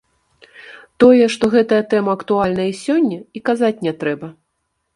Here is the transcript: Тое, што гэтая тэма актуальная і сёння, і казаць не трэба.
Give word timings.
Тое, 1.03 1.25
што 1.33 1.45
гэтая 1.57 1.83
тэма 1.93 2.11
актуальная 2.19 2.67
і 2.73 2.73
сёння, 2.85 3.19
і 3.39 3.45
казаць 3.51 3.73
не 3.89 3.93
трэба. 4.05 4.27